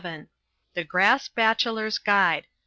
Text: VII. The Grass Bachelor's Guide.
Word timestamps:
VII. 0.03 0.25
The 0.73 0.83
Grass 0.83 1.27
Bachelor's 1.27 1.99
Guide. 1.99 2.47